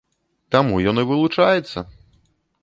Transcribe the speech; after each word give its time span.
Таму 0.55 0.79
ён 0.91 0.95
і 1.01 1.03
вылучаецца. 1.11 1.79